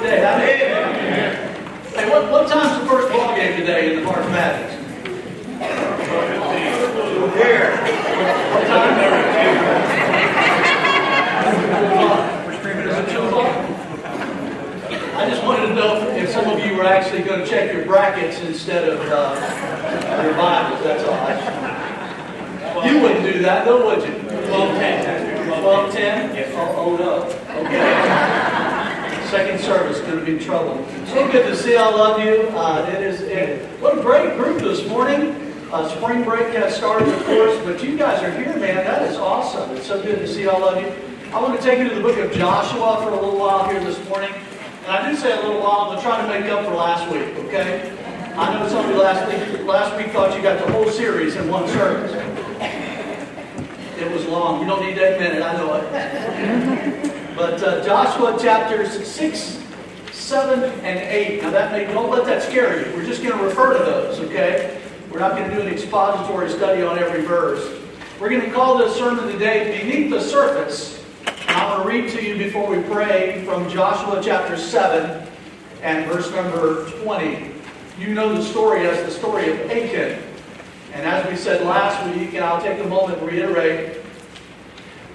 [0.00, 0.18] today.
[0.18, 1.54] Amen.
[1.94, 4.74] Hey, what, what time's the first ball game today in the Madness?
[7.34, 7.76] Here.
[8.54, 8.98] What time?
[15.16, 17.84] I just wanted to know if some of you were actually going to check your
[17.84, 20.82] brackets instead of uh, your Bibles.
[20.84, 21.68] That's all.
[22.86, 24.12] You wouldn't do that, though, would you?
[24.12, 25.60] 12 10.
[25.60, 26.34] 12 10?
[26.36, 26.52] Yes.
[26.54, 27.24] Oh, oh no.
[27.66, 28.47] Okay.
[29.30, 30.82] Second service, going to be trouble.
[31.08, 32.48] So good to see all of you.
[32.56, 33.20] Uh, it is
[33.78, 35.32] what a great group this morning.
[35.70, 38.76] Uh, spring break has started, of course, but you guys are here, man.
[38.76, 39.76] That is awesome.
[39.76, 40.90] It's so good to see all of you.
[41.30, 43.84] I want to take you to the book of Joshua for a little while here
[43.84, 44.32] this morning.
[44.32, 47.28] And I do say a little while, I'm trying to make up for last week,
[47.48, 47.94] okay?
[48.34, 51.36] I know some of you last week, last week thought you got the whole series
[51.36, 52.12] in one service.
[53.98, 54.62] It was long.
[54.62, 57.14] You don't need that minute, I know it.
[57.38, 59.62] But uh, Joshua chapters 6,
[60.10, 61.40] 7, and 8.
[61.40, 62.96] Now that may, don't let that scare you.
[62.96, 64.82] We're just going to refer to those, okay?
[65.08, 67.80] We're not going to do an expository study on every verse.
[68.18, 71.04] We're going to call this sermon today Beneath the Surface
[71.46, 75.24] I'm going to read to you before we pray from Joshua chapter 7
[75.82, 77.52] and verse number 20.
[78.00, 80.20] You know the story as the story of Achan.
[80.92, 84.02] And as we said last week, and I'll take a moment to reiterate,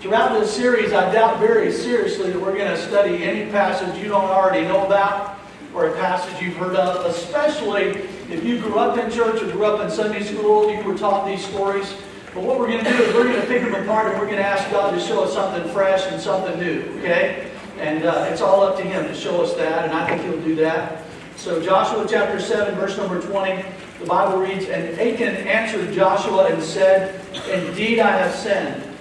[0.03, 4.09] throughout this series, I doubt very seriously that we're going to study any passage you
[4.09, 5.39] don't already know about
[5.73, 9.63] or a passage you've heard of, especially if you grew up in church or grew
[9.63, 11.95] up in Sunday school, you were taught these stories.
[12.33, 14.25] But what we're going to do is we're going to pick them apart and we're
[14.25, 17.49] going to ask God to show us something fresh and something new, okay?
[17.79, 20.45] And uh, it's all up to Him to show us that, and I think He'll
[20.45, 21.01] do that.
[21.37, 23.63] So, Joshua chapter 7, verse number 20,
[23.99, 28.92] the Bible reads And Achan answered Joshua and said, Indeed, I have sinned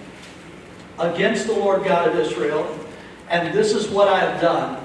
[1.03, 2.79] against the Lord God of Israel,
[3.29, 4.83] and this is what I have done.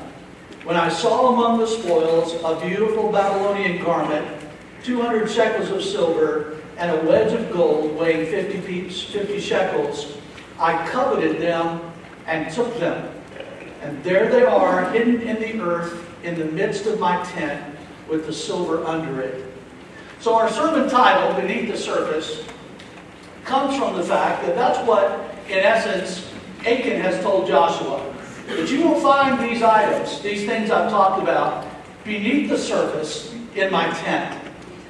[0.64, 4.28] When I saw among the spoils a beautiful Babylonian garment,
[4.84, 10.18] 200 shekels of silver, and a wedge of gold weighing 50, 50 shekels.
[10.60, 11.82] I coveted them
[12.26, 13.14] and took them.
[13.82, 17.78] And there they are, hidden in the earth, in the midst of my tent,
[18.10, 19.46] with the silver under it.
[20.20, 22.44] So our sermon title, Beneath the Surface,
[23.44, 26.30] comes from the fact that that's what, in essence,
[26.62, 28.14] Achan has told Joshua.
[28.48, 31.68] That you will find these items, these things I've talked about,
[32.06, 34.42] beneath the surface in my tent.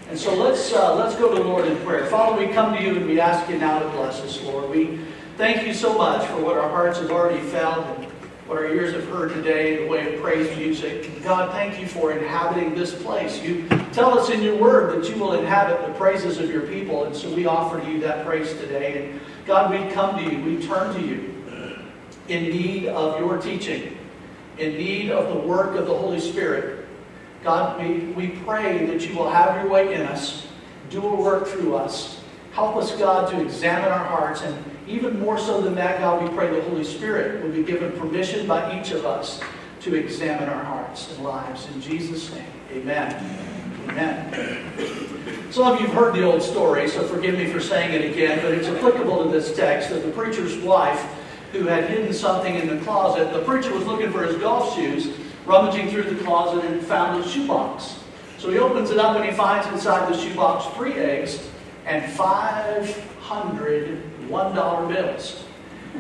[0.10, 2.06] And so let's, uh, let's go to the Lord in prayer.
[2.06, 4.70] Father, we come to you and we ask you now to bless us, Lord.
[4.70, 5.00] We
[5.38, 8.06] thank you so much for what our hearts have already felt and
[8.48, 11.24] what our ears have heard today, the way of praise music.
[11.24, 13.42] God, thank you for inhabiting this place.
[13.42, 17.04] You tell us in your word that you will inhabit the praises of your people,
[17.04, 19.10] and so we offer to you that praise today.
[19.10, 21.34] And God, we come to you, we turn to you
[22.28, 23.98] in need of your teaching,
[24.58, 26.86] in need of the work of the Holy Spirit.
[27.46, 30.48] God, we, we pray that you will have your way in us,
[30.90, 32.20] do a work through us.
[32.52, 34.42] Help us, God, to examine our hearts.
[34.42, 37.92] And even more so than that, God, we pray the Holy Spirit will be given
[37.94, 39.40] permission by each of us
[39.82, 41.68] to examine our hearts and lives.
[41.74, 43.40] In Jesus' name, amen.
[43.88, 45.14] Amen.
[45.52, 48.40] Some of you have heard the old story, so forgive me for saying it again,
[48.42, 51.02] but it's applicable to this text of the preacher's wife
[51.52, 53.32] who had hidden something in the closet.
[53.34, 55.10] The preacher was looking for his golf shoes
[55.46, 58.00] rummaging through the closet and found a shoebox.
[58.38, 61.50] So he opens it up and he finds inside the shoebox three eggs
[61.86, 65.44] and 500 $1 bills.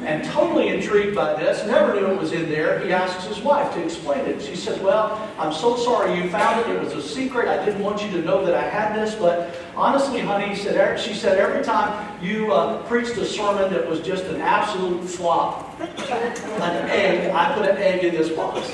[0.05, 3.73] And totally intrigued by this, never knew it was in there, he asks his wife
[3.73, 4.41] to explain it.
[4.41, 6.75] She said, Well, I'm so sorry you found it.
[6.75, 7.47] It was a secret.
[7.47, 9.15] I didn't want you to know that I had this.
[9.15, 14.01] But honestly, honey, said, she said, every time you uh, preached a sermon that was
[14.01, 18.71] just an absolute flop, an egg, I put an egg in this box.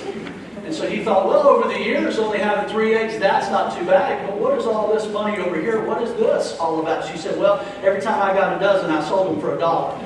[0.64, 3.86] And so he thought, well, over the years, only having three eggs, that's not too
[3.86, 4.26] bad.
[4.26, 5.84] But what is all this money over here?
[5.86, 7.06] What is this all about?
[7.06, 9.94] She said, well, every time I got a dozen, I sold them for a dollar.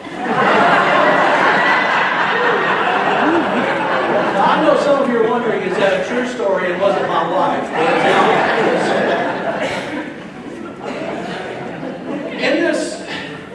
[4.39, 6.71] I know some of you are wondering, is that a true story?
[6.71, 7.63] It wasn't my wife.
[12.33, 13.01] in this,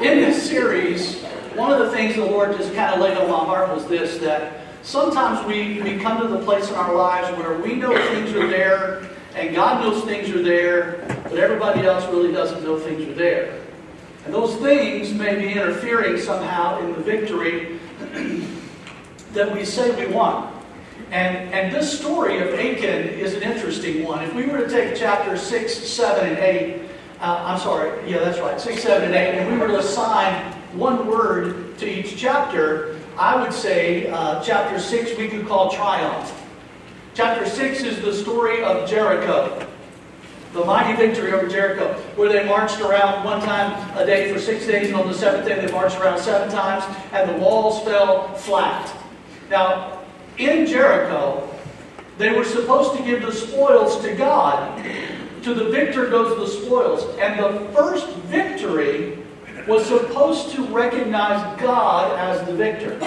[0.01, 1.21] in this series,
[1.57, 4.19] one of the things the Lord just kind of laid on my heart was this,
[4.19, 4.62] that
[4.93, 8.47] Sometimes we, we come to the place in our lives where we know things are
[8.47, 13.15] there, and God knows things are there, but everybody else really doesn't know things are
[13.15, 13.59] there.
[14.27, 17.81] And those things may be interfering somehow in the victory
[19.33, 20.55] that we say we want.
[21.11, 24.23] And, and this story of Achan is an interesting one.
[24.23, 26.83] If we were to take chapter 6, 7, and 8,
[27.19, 30.53] uh, I'm sorry, yeah, that's right, 6, 7, and 8, and we were to assign
[30.75, 36.33] one word to each chapter, I would say uh, chapter 6 we could call triumph.
[37.15, 39.67] Chapter 6 is the story of Jericho.
[40.55, 44.67] The mighty victory over Jericho, where they marched around one time a day for six
[44.67, 48.35] days, and on the seventh day they marched around seven times, and the walls fell
[48.35, 48.95] flat.
[49.51, 50.03] Now,
[50.37, 51.49] in Jericho,
[52.19, 54.85] they were supposed to give the spoils to God.
[55.43, 57.05] To the victor goes the spoils.
[57.19, 59.22] And the first victory
[59.67, 62.99] was supposed to recognize God as the victor.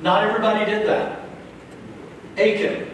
[0.00, 1.20] Not everybody did that.
[2.36, 2.90] Achan,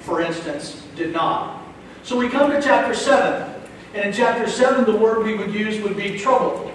[0.00, 1.62] for instance, did not.
[2.02, 3.48] So we come to chapter 7.
[3.94, 6.72] And in chapter 7, the word we would use would be trouble.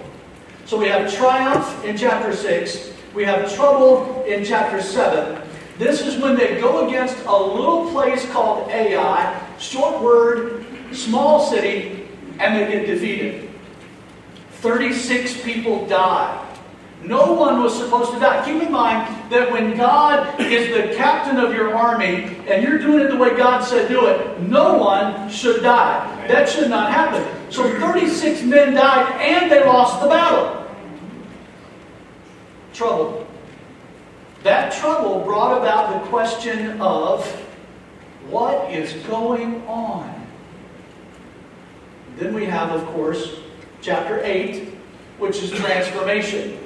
[0.64, 2.92] So we have triumph in chapter 6.
[3.14, 5.40] We have trouble in chapter 7.
[5.78, 12.08] This is when they go against a little place called Ai, short word, small city,
[12.38, 13.45] and they get defeated.
[14.60, 16.42] 36 people die.
[17.02, 18.44] No one was supposed to die.
[18.44, 23.04] Keep in mind that when God is the captain of your army and you're doing
[23.04, 26.26] it the way God said do it, no one should die.
[26.26, 27.24] That should not happen.
[27.52, 30.66] So 36 men died and they lost the battle.
[32.72, 33.26] Trouble.
[34.42, 37.24] That trouble brought about the question of
[38.28, 40.26] what is going on?
[42.16, 43.38] Then we have, of course,
[43.86, 44.64] chapter 8,
[45.18, 46.58] which is transformation.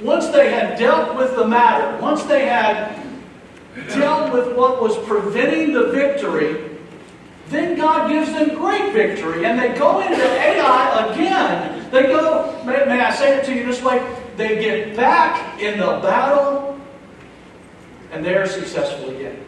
[0.00, 3.02] Once they had dealt with the matter, once they had
[3.88, 6.78] dealt with what was preventing the victory,
[7.48, 9.44] then God gives them great victory.
[9.44, 11.90] And they go into Ai again.
[11.90, 13.98] They go, may, may I say it to you this way?
[14.36, 16.78] They get back in the battle
[18.12, 19.44] and they're successful again.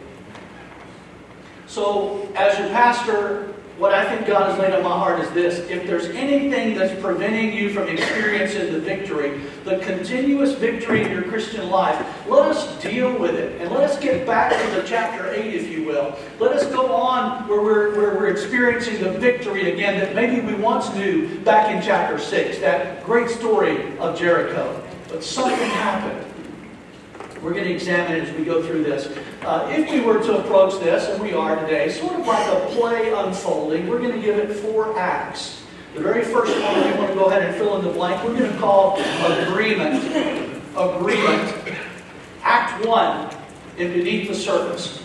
[1.67, 5.59] So, as your pastor, what I think God has laid on my heart is this.
[5.69, 11.23] If there's anything that's preventing you from experiencing the victory, the continuous victory in your
[11.23, 11.97] Christian life,
[12.27, 13.61] let us deal with it.
[13.61, 16.13] And let us get back to the chapter 8, if you will.
[16.39, 20.55] Let us go on where we're, where we're experiencing the victory again that maybe we
[20.55, 24.83] once knew back in chapter 6, that great story of Jericho.
[25.07, 26.25] But something happened.
[27.41, 29.07] We're going to examine it as we go through this.
[29.43, 32.65] Uh, if we were to approach this, and we are today, sort of like a
[32.75, 35.63] play unfolding, we're going to give it four acts.
[35.95, 38.37] The very first one, we want to go ahead and fill in the blank, we're
[38.37, 38.99] going to call
[39.47, 40.03] agreement.
[40.75, 41.77] Agreement.
[42.43, 43.33] Act one
[43.77, 45.01] in Beneath the Surface.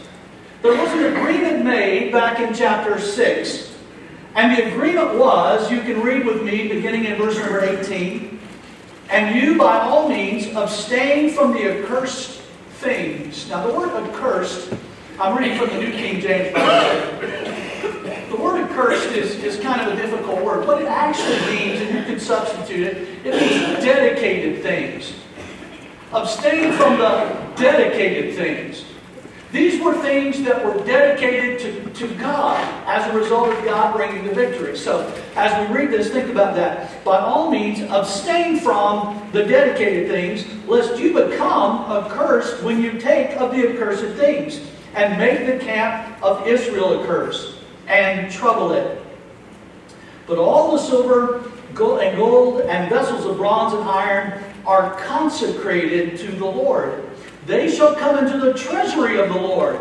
[0.62, 3.76] There was an agreement made back in chapter 6.
[4.34, 8.33] And the agreement was, you can read with me beginning in verse number 18.
[9.10, 12.40] And you, by all means, abstain from the accursed
[12.78, 13.48] things.
[13.48, 14.72] Now, the word accursed,
[15.20, 18.26] I'm reading from the New King James, way.
[18.30, 20.66] The word accursed is, is kind of a difficult word.
[20.66, 25.14] What it actually means, and you can substitute it, it means dedicated things.
[26.12, 28.83] Abstain from the dedicated things.
[29.54, 32.58] These were things that were dedicated to, to God
[32.88, 34.76] as a result of God bringing the victory.
[34.76, 35.06] So,
[35.36, 37.04] as we read this, think about that.
[37.04, 43.36] By all means, abstain from the dedicated things, lest you become accursed when you take
[43.36, 44.60] of the accursed things,
[44.96, 49.00] and make the camp of Israel accursed, and trouble it.
[50.26, 51.44] But all the silver
[51.78, 57.03] and gold and vessels of bronze and iron are consecrated to the Lord.
[57.46, 59.80] They shall come into the treasury of the Lord.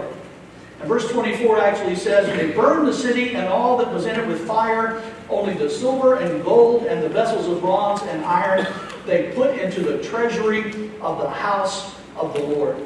[0.79, 4.27] And verse 24 actually says, They burned the city and all that was in it
[4.27, 8.67] with fire, only the silver and gold and the vessels of bronze and iron
[9.05, 12.77] they put into the treasury of the house of the Lord.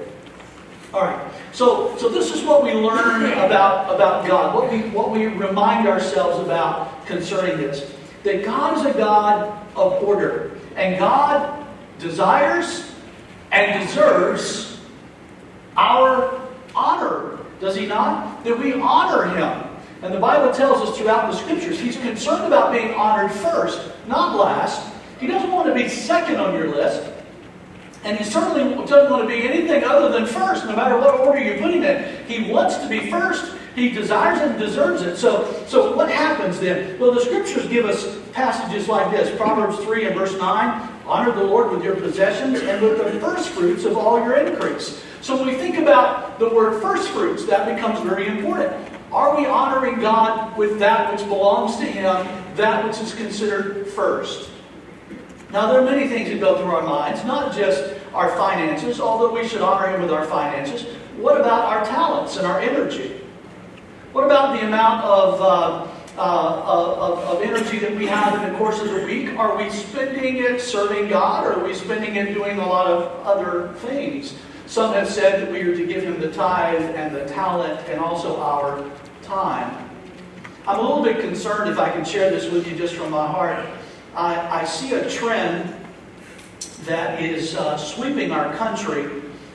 [0.94, 1.32] All right.
[1.52, 5.88] So, so this is what we learn about, about God, what we, what we remind
[5.88, 7.94] ourselves about concerning this.
[8.24, 10.52] That God is a God of order.
[10.76, 11.66] And God
[12.00, 12.92] desires
[13.52, 14.67] and deserves
[15.78, 16.42] our
[16.76, 18.44] honor, does he not?
[18.44, 19.64] That we honor him.
[20.02, 24.36] And the Bible tells us throughout the scriptures, he's concerned about being honored first, not
[24.36, 24.94] last.
[25.20, 27.12] He doesn't want to be second on your list.
[28.04, 31.40] And he certainly doesn't want to be anything other than first, no matter what order
[31.40, 32.26] you put him in.
[32.26, 33.56] He wants to be first.
[33.76, 35.18] He desires and deserves it.
[35.18, 37.00] So, so what happens then?
[37.00, 41.44] Well, the scriptures give us passages like this Proverbs 3 and verse 9 Honor the
[41.44, 45.02] Lord with your possessions and with the first fruits of all your increase.
[45.22, 48.74] So when we think about the word first fruits, that becomes very important.
[49.12, 54.52] Are we honoring God with that which belongs to Him, that which is considered first?
[55.52, 59.34] Now, there are many things that go through our minds, not just our finances, although
[59.34, 60.84] we should honor Him with our finances.
[61.18, 63.22] What about our talents and our energy?
[64.12, 65.42] What about the amount of.
[65.42, 69.38] Uh, uh, of, of, energy that we have in the course of the week?
[69.38, 73.24] Are we spending it serving God or are we spending it doing a lot of
[73.24, 74.34] other things?
[74.68, 78.02] Some have said that we are to give him the tithe and the talent and
[78.02, 78.84] also our
[79.22, 79.90] time.
[80.68, 83.26] I'm a little bit concerned if I can share this with you just from my
[83.26, 83.66] heart.
[84.14, 85.74] I, I see a trend
[86.82, 89.06] that is uh, sweeping our country,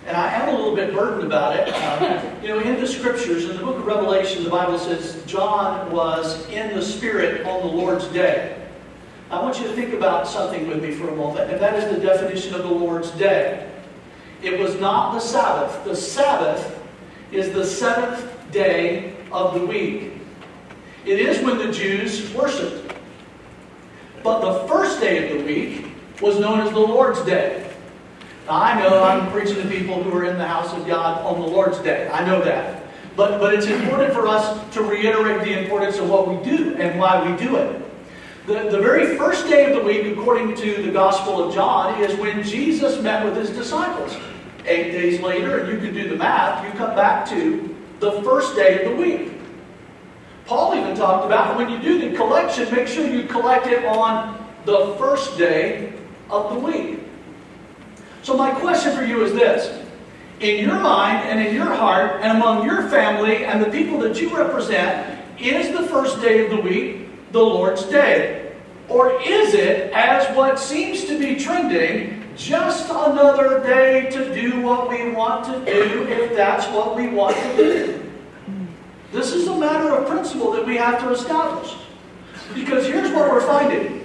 [0.07, 1.69] and I am a little bit burdened about it.
[1.75, 5.93] Uh, you know, in the scriptures, in the book of Revelation, the Bible says John
[5.93, 8.67] was in the Spirit on the Lord's day.
[9.31, 11.95] I want you to think about something with me for a moment, and that is
[11.95, 13.69] the definition of the Lord's day.
[14.43, 15.85] It was not the Sabbath.
[15.85, 16.81] The Sabbath
[17.31, 20.13] is the seventh day of the week.
[21.05, 22.95] It is when the Jews worshiped.
[24.23, 25.87] But the first day of the week
[26.21, 27.69] was known as the Lord's Day.
[28.47, 31.41] Now, I know I'm preaching to people who are in the house of God on
[31.41, 32.09] the Lord's Day.
[32.09, 32.85] I know that.
[33.17, 36.99] But, but it's important for us to reiterate the importance of what we do and
[36.99, 37.83] why we do it.
[38.47, 42.19] The, the very first day of the week, according to the Gospel of John, is
[42.19, 44.17] when Jesus met with his disciples.
[44.67, 48.55] Eight days later, and you can do the math, you come back to the first
[48.55, 49.33] day of the week.
[50.45, 54.45] Paul even talked about when you do the collection, make sure you collect it on
[54.65, 55.93] the first day
[56.31, 57.01] of the week.
[58.23, 59.85] So, my question for you is this
[60.41, 64.21] In your mind and in your heart, and among your family and the people that
[64.21, 68.53] you represent, is the first day of the week the Lord's Day?
[68.89, 74.89] Or is it, as what seems to be trending, just another day to do what
[74.89, 78.11] we want to do if that's what we want to do?
[79.13, 81.77] This is a matter of principle that we have to establish.
[82.55, 84.03] Because here's what we're finding.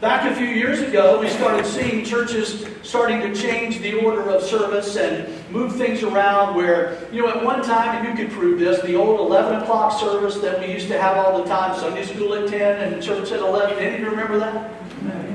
[0.00, 4.42] Back a few years ago, we started seeing churches starting to change the order of
[4.42, 8.58] service and move things around where, you know, at one time, and you could prove
[8.58, 12.04] this, the old 11 o'clock service that we used to have all the time, Sunday
[12.04, 13.78] school at 10 and church at 11.
[13.78, 14.81] Any of you remember that?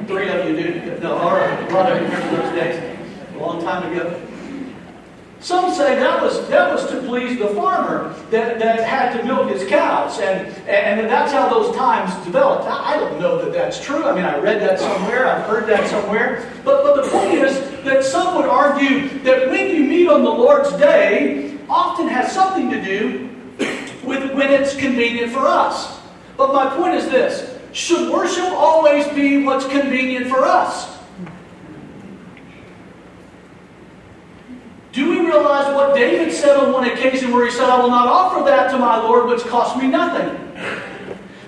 [0.07, 0.99] Three of you do.
[1.01, 1.69] No, all right.
[1.69, 2.97] A lot of you remember those days.
[3.35, 4.21] A long time ago.
[5.41, 9.51] Some say that was, that was to please the farmer that, that had to milk
[9.51, 12.65] his cows, and, and that's how those times developed.
[12.67, 14.03] I don't know that that's true.
[14.05, 16.51] I mean, I read that somewhere, I've heard that somewhere.
[16.63, 20.29] But, but the point is that some would argue that when you meet on the
[20.29, 23.29] Lord's day, often has something to do
[24.03, 25.99] with when it's convenient for us.
[26.35, 30.97] But my point is this should worship always be what's convenient for us?
[34.91, 38.07] Do we realize what David said on one occasion where he said, I will not
[38.07, 40.27] offer that to my Lord which cost me nothing?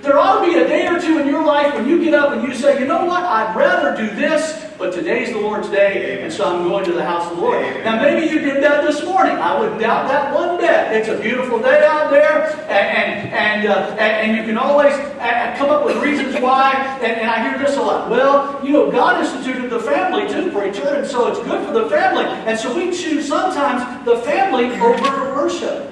[0.02, 2.32] There ought to be a day or two in your life when you get up
[2.32, 6.24] and you say, you know what, I'd rather do this but today's the Lord's day,
[6.24, 7.62] and so I'm going to the house of the Lord.
[7.84, 9.36] Now, maybe you did that this morning.
[9.36, 10.94] I wouldn't doubt that one bit.
[10.94, 15.54] It's a beautiful day out there, and and and, uh, and, you can always uh,
[15.58, 16.72] come up with reasons why.
[17.04, 18.10] And, and I hear this a lot.
[18.10, 21.90] Well, you know, God instituted the family too, preacher, and so it's good for the
[21.90, 22.24] family.
[22.24, 25.92] And so we choose sometimes the family over worship.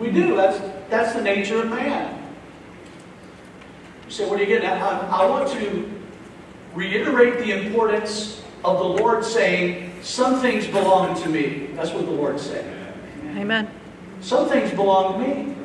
[0.00, 0.34] We do.
[0.34, 0.58] That's
[0.90, 2.23] that's the nature of man.
[4.14, 4.80] You say, what are you getting at?
[4.80, 5.90] Uh, I, uh, I want to
[6.72, 11.70] reiterate the importance of the Lord saying, Some things belong to me.
[11.74, 12.64] That's what the Lord said.
[13.36, 13.68] Amen.
[14.20, 15.56] Some things belong to me.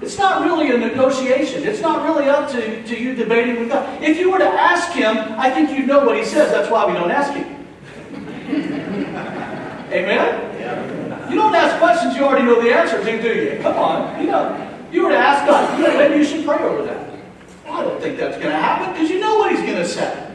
[0.00, 1.64] It's not really a negotiation.
[1.64, 4.02] It's not really up to, to you debating with God.
[4.02, 6.50] If you were to ask Him, I think you'd know what He says.
[6.50, 7.66] That's why we don't ask Him.
[9.92, 11.30] Amen?
[11.30, 13.60] You don't ask questions you already know the answer to, do you?
[13.60, 14.18] Come on.
[14.18, 17.13] You know, you were to ask God, you maybe you should pray over that.
[17.74, 20.30] I don't think that's going to happen because you know what he's going to say.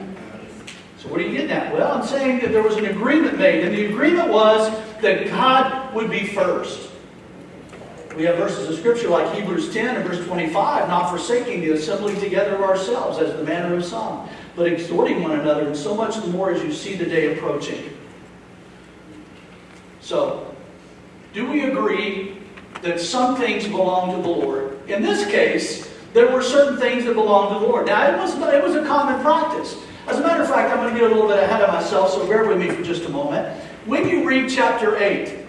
[0.98, 1.74] So what are you getting at?
[1.74, 4.70] Well, I'm saying that there was an agreement made, and the agreement was
[5.02, 6.92] that God would be first.
[8.18, 12.20] We have verses of Scripture like Hebrews 10 and verse 25, not forsaking the assembling
[12.20, 14.28] together of ourselves as the manner of some,
[14.58, 17.98] but exhorting one another, and so much the more as you see the day approaching.
[20.02, 20.54] So,
[21.32, 22.40] do we agree
[22.82, 24.78] that some things belong to the Lord?
[24.90, 27.88] In this case, there were certain things that belonged to the Lord.
[27.88, 29.78] Now, it was, it was a common practice.
[30.08, 32.12] As a matter of fact, I'm going to get a little bit ahead of myself,
[32.12, 33.48] so bear with me for just a moment.
[33.86, 35.46] When you read chapter 8,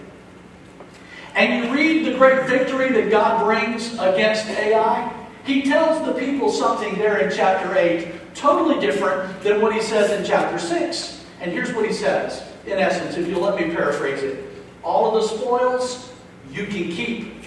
[1.33, 5.11] and you read the great victory that God brings against Ai,
[5.45, 10.11] he tells the people something there in chapter 8 totally different than what he says
[10.11, 11.25] in chapter 6.
[11.39, 14.45] And here's what he says, in essence, if you'll let me paraphrase it.
[14.83, 16.11] All of the spoils
[16.51, 17.41] you can keep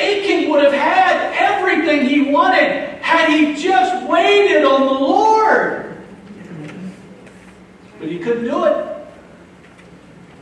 [0.00, 5.96] Achan would have had everything wanted had he just waited on the Lord.
[7.98, 8.90] But he couldn't do it.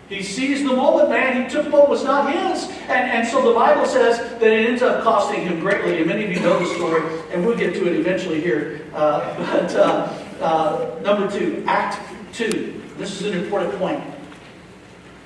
[0.08, 1.42] He seized the moment, man.
[1.42, 2.68] He took what was not his.
[2.88, 5.98] And, and so the Bible says that it ends up costing him greatly.
[5.98, 8.86] And many of you know the story, and we'll get to it eventually here.
[8.94, 12.00] Uh, but uh, uh, number two, Act
[12.32, 12.80] 2.
[12.96, 14.02] This is an important point.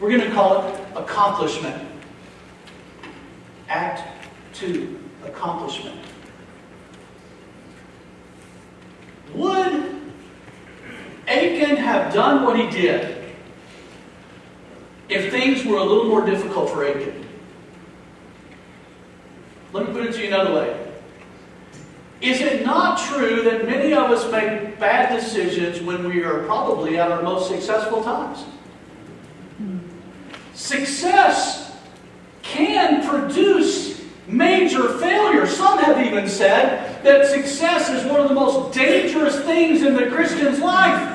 [0.00, 1.86] We're going to call it accomplishment.
[3.68, 4.02] Act
[4.54, 5.98] 2, accomplishment.
[9.34, 10.02] Would
[11.26, 13.24] Achan have done what he did
[15.08, 17.26] if things were a little more difficult for Achan?
[19.72, 20.78] Let me put it to you another way.
[22.20, 26.98] Is it not true that many of us make bad decisions when we are probably
[26.98, 28.44] at our most successful times?
[30.54, 31.74] Success
[32.42, 35.46] can produce major failure.
[35.46, 40.06] Some have even said that success is one of the most dangerous things in the
[40.06, 41.08] Christian's life.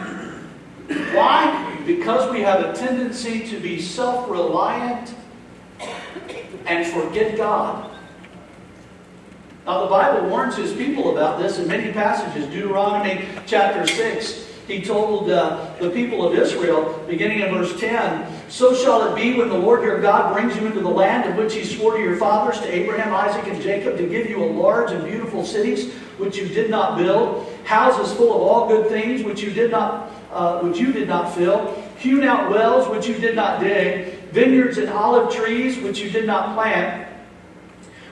[1.14, 1.82] Why?
[1.86, 5.14] Because we have a tendency to be self reliant
[6.66, 7.92] and forget God.
[9.66, 12.48] Now, the Bible warns his people about this in many passages.
[12.48, 18.74] Deuteronomy chapter 6, he told uh, the people of Israel, beginning in verse 10, So
[18.74, 21.54] shall it be when the Lord your God brings you into the land of which
[21.54, 24.92] he swore to your fathers, to Abraham, Isaac, and Jacob, to give you a large
[24.92, 29.42] and beautiful cities which you did not build, houses full of all good things which
[29.42, 33.36] you did not, uh, which you did not fill, hewn out wells which you did
[33.36, 37.08] not dig, vineyards and olive trees which you did not plant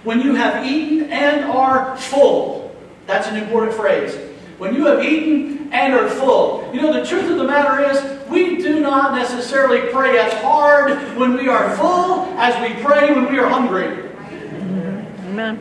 [0.03, 2.75] when you have eaten and are full.
[3.07, 4.15] That's an important phrase.
[4.57, 6.69] When you have eaten and are full.
[6.73, 7.97] You know, the truth of the matter is,
[8.29, 13.31] we do not necessarily pray as hard when we are full as we pray when
[13.31, 14.09] we are hungry.
[15.27, 15.59] Amen.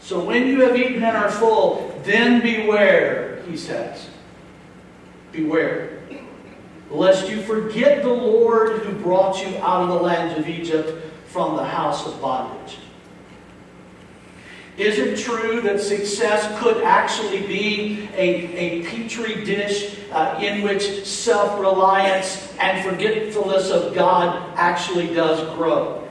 [0.00, 4.08] So when you have eaten and are full, then beware, he says.
[5.32, 6.02] Beware.
[6.90, 11.56] Lest you forget the Lord who brought you out of the land of Egypt from
[11.56, 12.78] the house of bondage.
[14.78, 21.04] Is it true that success could actually be a, a petri dish uh, in which
[21.04, 26.08] self reliance and forgetfulness of God actually does grow?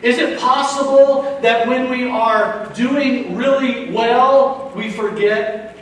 [0.00, 5.76] Is it possible that when we are doing really well, we forget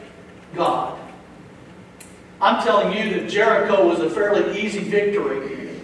[0.57, 0.99] God?
[2.41, 5.81] I'm telling you that Jericho was a fairly easy victory.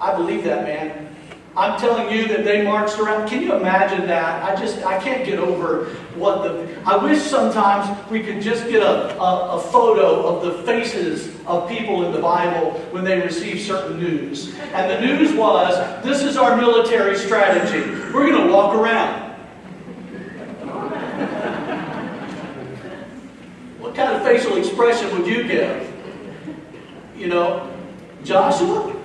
[0.00, 1.11] I believe that, man.
[1.54, 3.28] I'm telling you that they marched around.
[3.28, 4.42] Can you imagine that?
[4.42, 5.84] I just, I can't get over
[6.14, 6.66] what the.
[6.86, 11.68] I wish sometimes we could just get a, a, a, photo of the faces of
[11.68, 14.58] people in the Bible when they receive certain news.
[14.72, 17.90] And the news was this is our military strategy.
[18.14, 19.20] We're going to walk around.
[23.78, 25.92] what kind of facial expression would you give?
[27.14, 27.70] You know,
[28.24, 29.01] Joshua?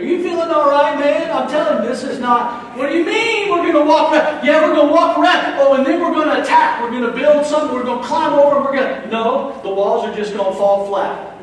[0.00, 1.30] Are you feeling all right, man?
[1.30, 2.74] I'm telling you, this is not.
[2.74, 4.46] What do you mean we're going to walk around?
[4.46, 5.58] Yeah, we're going to walk around.
[5.58, 6.80] Oh, and then we're going to attack.
[6.80, 7.76] We're going to build something.
[7.76, 8.62] We're going to climb over.
[8.62, 9.08] We're going to.
[9.08, 11.36] No, the walls are just going to fall flat.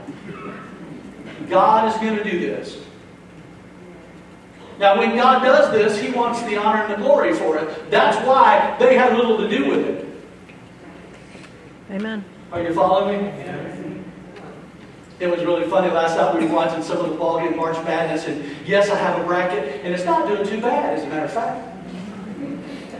[1.47, 2.79] God is going to do this.
[4.79, 7.91] Now, when God does this, He wants the honor and the glory for it.
[7.91, 10.05] That's why they had little to do with it.
[11.91, 12.25] Amen.
[12.51, 13.27] Are you following me?
[13.27, 13.76] Yeah.
[15.19, 15.89] It was really funny.
[15.89, 18.95] Last night we were watching some of the ball game March Madness, and yes, I
[18.95, 21.73] have a bracket, and it's not doing too bad, as a matter of fact.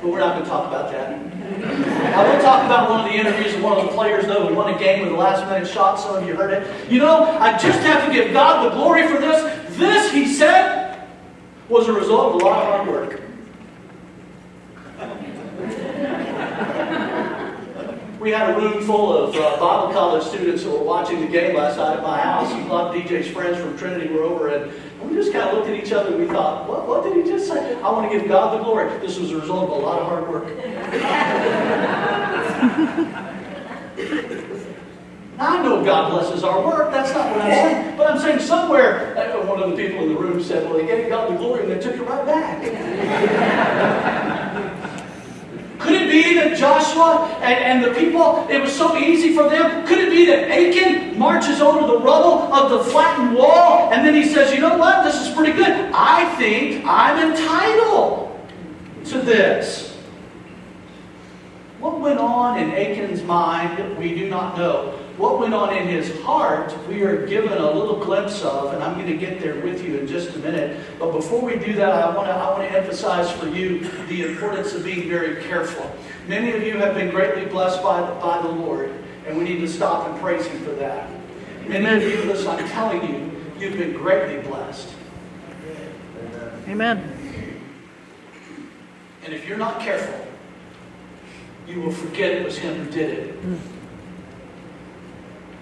[0.01, 1.11] But we're not going to talk about that.
[2.15, 4.55] I will talk about one of the interviews of one of the players, though, who
[4.55, 5.99] won a game with a last minute shot.
[5.99, 6.91] Some of you heard it.
[6.91, 9.77] You know, I just have to give God the glory for this.
[9.77, 11.07] This, he said,
[11.69, 13.21] was a result of a lot of hard work.
[18.27, 21.55] We had a room full of uh, Bible college students who were watching the game
[21.55, 22.51] last night at my house.
[22.51, 24.69] A lot of DJ's friends from Trinity were over, and
[25.01, 27.23] we just kind of looked at each other and we thought, what, what did he
[27.31, 27.75] just say?
[27.75, 28.89] I want to give God the glory.
[28.99, 30.45] This was a result of a lot of hard work.
[35.39, 36.91] I know God blesses our work.
[36.91, 37.95] That's not what I'm saying.
[37.95, 40.85] But I'm saying somewhere, uh, one of the people in the room said, well, they
[40.85, 44.33] gave God the glory and they took it right back.
[45.87, 49.87] Could it be that Joshua and, and the people, it was so easy for them?
[49.87, 54.13] Could it be that Achan marches over the rubble of the flattened wall and then
[54.13, 55.89] he says, you know what, this is pretty good.
[55.93, 58.37] I think I'm entitled
[59.05, 59.97] to this.
[61.79, 64.99] What went on in Achan's mind, we do not know.
[65.17, 68.93] What went on in his heart, we are given a little glimpse of, and I'm
[68.93, 70.79] going to get there with you in just a minute.
[70.99, 74.27] But before we do that, I want to, I want to emphasize for you the
[74.27, 75.91] importance of being very careful.
[76.27, 78.91] Many of you have been greatly blessed by, by the Lord,
[79.25, 81.09] and we need to stop and praise Him for that.
[81.67, 84.93] Many of you, listen, I'm telling you, you've been greatly blessed.
[86.67, 87.13] Amen.
[89.23, 90.27] And if you're not careful,
[91.67, 93.35] you will forget it was Him who did it.
[93.37, 93.76] Hmm.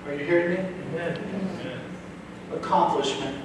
[0.06, 0.70] Are you hearing me?
[2.54, 3.44] Accomplishment.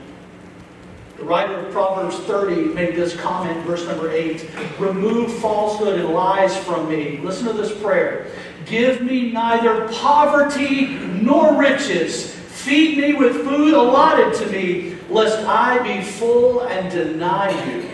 [1.17, 4.47] The writer of Proverbs 30 made this comment, verse number 8
[4.79, 7.19] Remove falsehood and lies from me.
[7.19, 8.27] Listen to this prayer.
[8.67, 12.35] Give me neither poverty nor riches.
[12.35, 17.89] Feed me with food allotted to me, lest I be full and deny you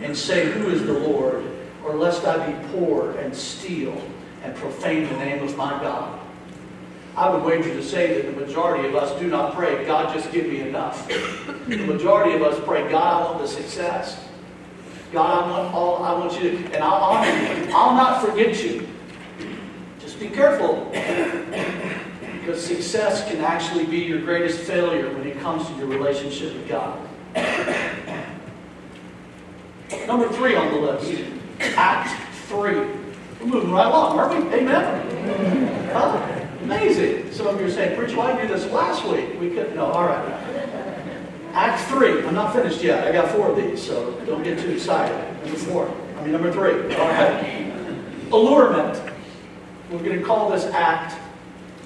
[0.00, 1.44] and say, Who is the Lord?
[1.84, 3.96] Or lest I be poor and steal
[4.42, 6.21] and profane the name of my God.
[7.14, 10.32] I would wager to say that the majority of us do not pray, God, just
[10.32, 11.06] give me enough.
[11.68, 14.18] The majority of us pray, God, I want the success.
[15.12, 17.70] God, I want all I want you to, and I'll honor you.
[17.74, 18.88] I'll not forget you.
[20.00, 20.88] Just be careful.
[22.40, 26.66] Because success can actually be your greatest failure when it comes to your relationship with
[26.66, 26.98] God.
[30.06, 31.22] Number three on the list.
[31.76, 32.10] Act
[32.48, 32.78] three.
[33.40, 34.58] We're moving right along, aren't we?
[34.60, 36.41] Amen?
[36.62, 37.32] Amazing.
[37.32, 39.40] Some of you are saying, Preacher, why did you do this last week?
[39.40, 39.74] We couldn't.
[39.74, 40.28] No, all right.
[41.52, 42.24] Act three.
[42.24, 43.06] I'm not finished yet.
[43.06, 45.16] I got four of these, so don't get too excited.
[45.42, 45.94] Number four.
[46.16, 46.94] I mean, number three.
[46.94, 47.72] All right.
[48.30, 49.12] Allurement.
[49.90, 51.20] We're going to call this act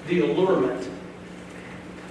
[0.09, 0.89] the allurement.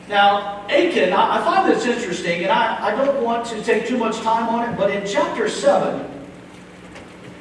[0.08, 3.98] Now, Achan, I, I find this interesting, and I, I don't want to take too
[3.98, 6.06] much time on it, but in chapter 7,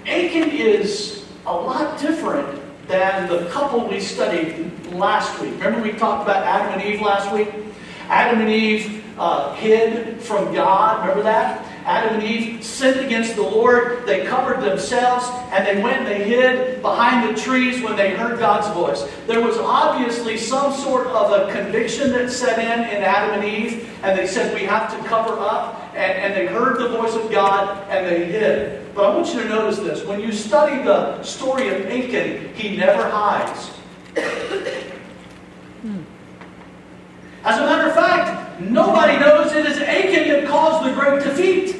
[0.06, 5.52] Achan is a lot different than the couple we studied last week.
[5.54, 7.48] Remember we talked about Adam and Eve last week?
[8.08, 11.00] Adam and Eve uh, hid from God.
[11.00, 11.70] Remember that?
[11.84, 14.06] Adam and Eve sinned against the Lord.
[14.06, 18.38] They covered themselves and they went and they hid behind the trees when they heard
[18.38, 19.06] God's voice.
[19.26, 23.90] There was obviously some sort of a conviction that set in in Adam and Eve,
[24.02, 25.80] and they said, We have to cover up.
[25.94, 28.83] And, and they heard the voice of God and they hid.
[28.94, 30.04] But I want you to notice this.
[30.04, 33.68] When you study the story of Achan, he never hides.
[35.82, 36.02] Hmm.
[37.44, 41.74] As a matter of fact, nobody knows it is Achan that caused the great defeat.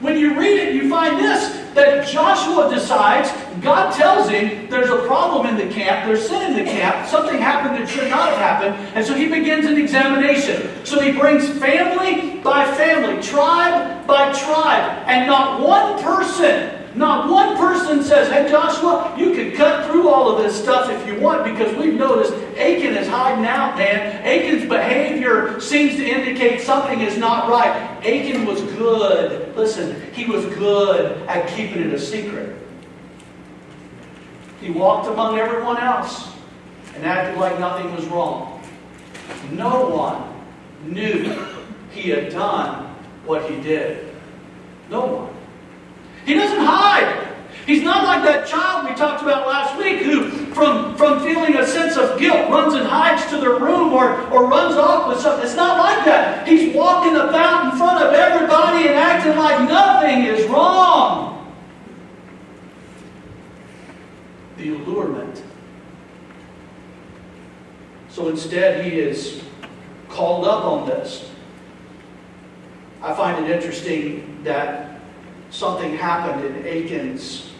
[0.00, 3.30] When you read it, you find this that Joshua decides,
[3.62, 7.38] God tells him there's a problem in the camp, there's sin in the camp, something
[7.38, 10.84] happened that should not have happened, and so he begins an examination.
[10.84, 17.56] So he brings family by family, tribe by tribe, and not one person not one
[17.56, 21.44] person says, hey Joshua, you can cut through all of this stuff if you want
[21.44, 24.22] because we've noticed Achan is hiding out, man.
[24.24, 27.72] Achan's behavior seems to indicate something is not right.
[28.04, 29.56] Achan was good.
[29.56, 32.56] Listen, he was good at keeping it a secret.
[34.60, 36.30] He walked among everyone else
[36.94, 38.62] and acted like nothing was wrong.
[39.50, 41.46] No one knew
[41.90, 44.14] he had done what he did.
[44.90, 45.34] No one.
[46.24, 46.81] He doesn't hide.
[47.66, 51.66] He's not like that child we talked about last week who, from, from feeling a
[51.66, 55.44] sense of guilt, runs and hides to their room or, or runs off with something.
[55.46, 56.46] It's not like that.
[56.48, 61.52] He's walking about in front of everybody and acting like nothing is wrong.
[64.56, 65.42] The allurement.
[68.08, 69.40] So instead, he is
[70.08, 71.30] called up on this.
[73.00, 75.00] I find it interesting that
[75.50, 77.51] something happened in Achan's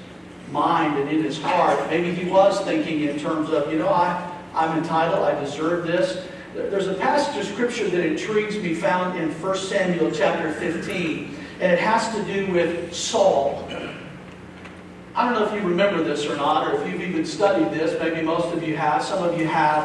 [0.53, 1.89] mind and in his heart.
[1.91, 6.29] Maybe he was thinking in terms of, you know, I, I'm entitled, I deserve this.
[6.55, 11.73] There's a passage of scripture that intrigues me found in 1 Samuel chapter 15, and
[11.73, 13.67] it has to do with Saul.
[15.15, 17.99] I don't know if you remember this or not, or if you've even studied this.
[18.01, 19.85] Maybe most of you have, some of you have.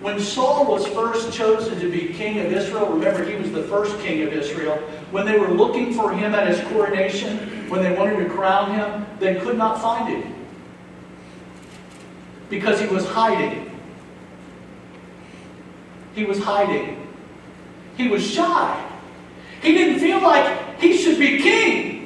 [0.00, 3.98] When Saul was first chosen to be king of Israel, remember he was the first
[4.00, 4.76] king of Israel,
[5.10, 9.06] when they were looking for him at his coronation, when they wanted to crown him,
[9.18, 10.34] they could not find him.
[12.48, 13.70] Because he was hiding.
[16.14, 17.08] He was hiding.
[17.96, 18.82] He was shy.
[19.62, 21.96] He didn't feel like he should be king.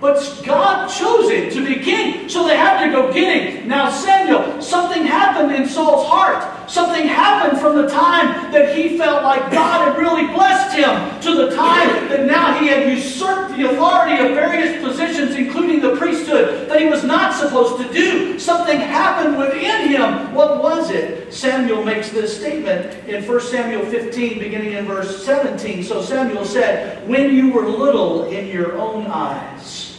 [0.00, 3.68] But God chose him to be king, so they had to go get him.
[3.68, 6.70] Now, Samuel, something happened in Saul's heart.
[6.70, 11.34] Something happened from the time that he felt like God had really blessed him to
[11.34, 16.68] the time that now he had usurped the authority of various positions, including the priesthood,
[16.68, 18.38] that he was not supposed to do.
[18.38, 20.34] Something happened within him.
[20.34, 21.32] What was it?
[21.32, 25.84] Samuel makes this statement in 1 Samuel 15, beginning in verse 17.
[25.84, 29.98] So Samuel said, When you were little in your own eyes,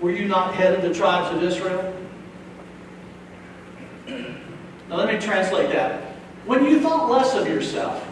[0.00, 1.94] were you not head of the tribes of Israel?
[4.88, 6.14] Now let me translate that.
[6.44, 8.04] When you thought less of yourself,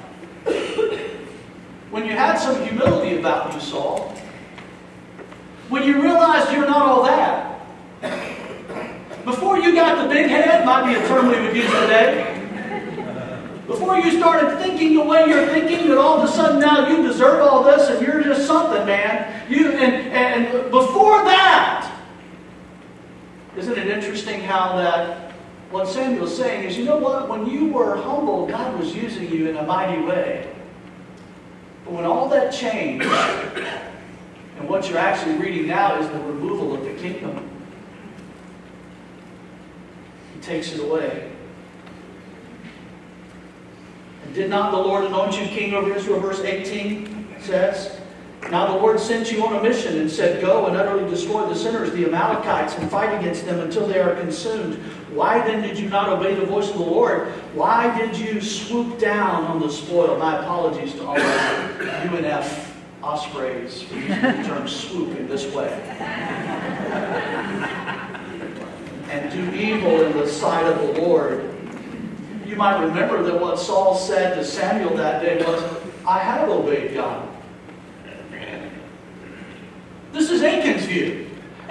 [1.91, 4.13] when you had some humility about you, Saul,
[5.69, 7.55] when you realize you're not all that,
[9.25, 12.31] Before you got the big head, might be a term we would use today.
[13.67, 17.03] Before you started thinking the way you're thinking, that all of a sudden now you
[17.03, 19.51] deserve all this and you're just something, man.
[19.51, 21.91] You and, and before that,
[23.57, 25.33] isn't it interesting how that
[25.71, 27.29] what Samuel's saying is, you know what?
[27.29, 30.49] When you were humble, God was using you in a mighty way.
[31.85, 33.07] But when all that changed,
[34.59, 37.51] and what you're actually reading now is the removal of the kingdom,
[40.35, 41.31] He takes it away.
[44.25, 46.21] And did not the Lord anoint you king over Israel?
[46.21, 48.01] Verse 18 says.
[48.51, 51.55] Now the Lord sent you on a mission and said, Go and utterly destroy the
[51.55, 54.75] sinners, the Amalekites, and fight against them until they are consumed.
[55.15, 57.29] Why then did you not obey the voice of the Lord?
[57.55, 60.19] Why did you swoop down on the spoil?
[60.19, 62.74] My apologies to all of you UNF
[63.05, 65.71] ospreys for using the term swoop in this way.
[69.11, 71.55] and do evil in the sight of the Lord.
[72.47, 75.63] You might remember that what Saul said to Samuel that day was,
[76.07, 77.29] I have obeyed God.
[80.13, 81.24] This is Achan's view.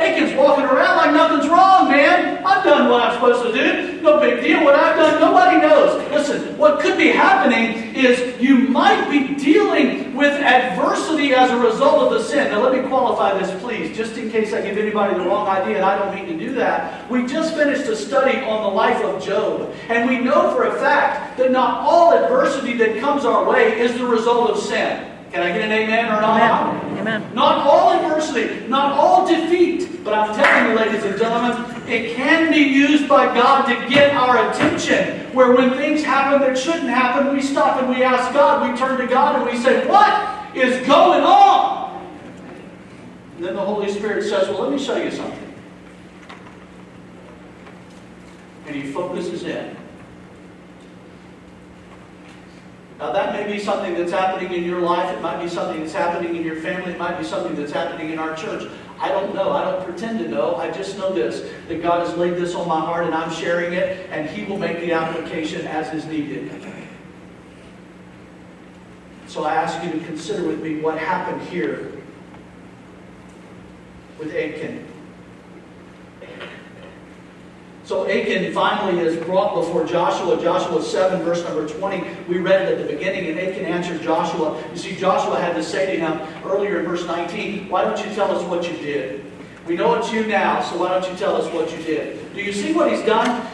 [0.04, 2.44] Walking around like nothing's wrong, man.
[2.46, 4.02] I've done what I'm supposed to do.
[4.02, 4.62] No big deal.
[4.62, 6.12] What I've done, nobody knows.
[6.12, 12.12] Listen, what could be happening is you might be dealing with adversity as a result
[12.12, 12.52] of the sin.
[12.52, 15.78] Now, let me qualify this, please, just in case I give anybody the wrong idea,
[15.78, 17.10] and I don't mean to do that.
[17.10, 20.80] We just finished a study on the life of Job, and we know for a
[20.80, 25.12] fact that not all adversity that comes our way is the result of sin.
[25.32, 27.00] Can I get an amen or an amen?
[27.00, 27.34] Amen.
[27.34, 32.52] Not all adversity, not all defeat, but I'm telling you, ladies and gentlemen, it can
[32.52, 35.34] be used by God to get our attention.
[35.34, 39.00] Where when things happen that shouldn't happen, we stop and we ask God, we turn
[39.00, 42.06] to God and we say, What is going on?
[43.38, 45.54] And then the Holy Spirit says, Well, let me show you something.
[48.68, 49.78] And He focuses in.
[53.00, 55.13] Now, that may be something that's happening in your life.
[55.13, 56.94] It might be something that's happening in your family.
[56.94, 58.72] It might be something that's happening in our church.
[58.99, 59.51] I don't know.
[59.51, 60.56] I don't pretend to know.
[60.56, 63.73] I just know this that God has laid this on my heart and I'm sharing
[63.73, 66.51] it, and He will make the application as is needed.
[69.34, 71.91] So I ask you to consider with me what happened here
[74.19, 74.92] with Achan.
[77.86, 80.41] So Achan finally is brought before Joshua.
[80.41, 82.06] Joshua 7, verse number 20.
[82.30, 84.63] We read it at the beginning, and Achan answered Joshua.
[84.72, 88.13] You see, Joshua had to say to him earlier in verse 19, Why don't you
[88.15, 89.26] tell us what you did?
[89.67, 92.34] We know it's you now, so why don't you tell us what you did?
[92.34, 93.46] Do you see what he's done?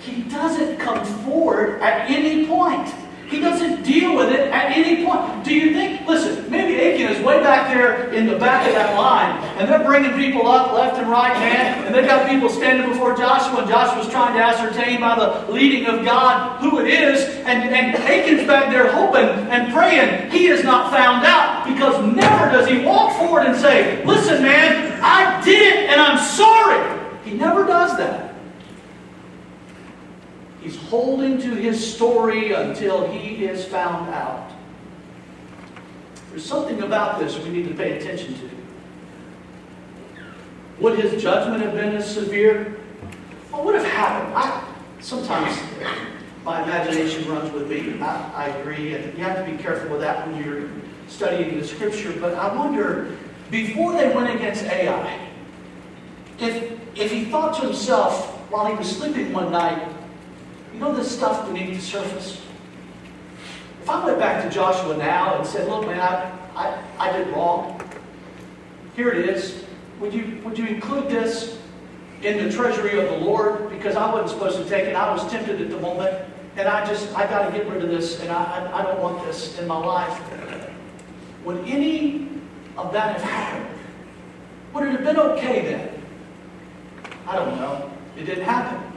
[0.00, 2.94] He doesn't come forward at any point.
[3.28, 5.44] He doesn't deal with it at any point.
[5.44, 8.96] Do you think, listen, maybe Achan is way back there in the back of that
[8.96, 12.88] line, and they're bringing people up left and right, man, and they've got people standing
[12.88, 17.24] before Joshua, and Joshua's trying to ascertain by the leading of God who it is,
[17.46, 22.50] and, and Achan's back there hoping and praying he is not found out, because never
[22.50, 26.96] does he walk forward and say, listen, man, I did it, and I'm sorry.
[27.24, 28.25] He never does that.
[30.66, 34.50] He's holding to his story until he is found out.
[36.30, 38.50] There's something about this we need to pay attention to.
[40.80, 42.80] Would his judgment have been as severe?
[43.52, 44.34] What would have happened?
[44.34, 45.56] I, sometimes
[46.44, 48.00] my imagination runs with me.
[48.00, 50.68] I, I agree, and you have to be careful with that when you're
[51.06, 52.12] studying the scripture.
[52.20, 53.16] But I wonder,
[53.52, 55.28] before they went against Ai,
[56.40, 59.92] if, if he thought to himself while he was sleeping one night,
[60.76, 62.38] you know this stuff beneath the surface?
[63.80, 67.28] If I went back to Joshua now and said, look, man, I, I, I did
[67.28, 67.80] wrong.
[68.94, 69.64] Here it is.
[70.00, 71.58] Would you, would you include this
[72.22, 73.70] in the treasury of the Lord?
[73.70, 74.94] Because I wasn't supposed to take it.
[74.94, 76.14] I was tempted at the moment.
[76.56, 78.20] And I just, I got to get rid of this.
[78.20, 80.20] And I, I, I don't want this in my life.
[81.46, 82.28] Would any
[82.76, 83.78] of that have happened?
[84.74, 86.02] Would it have been okay then?
[87.26, 87.90] I don't know.
[88.18, 88.95] It didn't happen.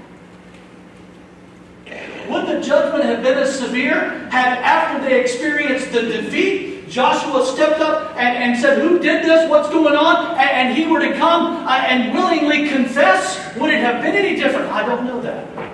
[2.30, 7.80] Would the judgment have been as severe had, after they experienced the defeat, Joshua stepped
[7.82, 9.50] up and, and said, Who did this?
[9.50, 10.38] What's going on?
[10.38, 13.56] And, and he were to come uh, and willingly confess?
[13.56, 14.72] Would it have been any different?
[14.72, 15.48] I don't know that.
[15.58, 15.70] I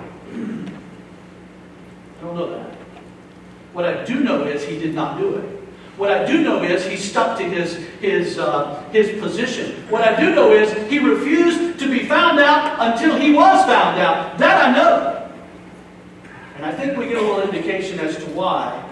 [2.22, 2.74] don't know that.
[3.72, 5.44] What I do know is he did not do it.
[5.96, 9.72] What I do know is he stuck to his, his, uh, his position.
[9.88, 13.98] What I do know is he refused to be found out until he was found
[14.00, 14.36] out.
[14.38, 15.15] That I know.
[16.56, 18.82] And I think we get a little indication as to why.